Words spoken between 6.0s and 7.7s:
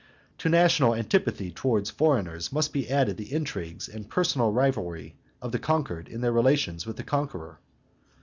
in their relations with the conqueror.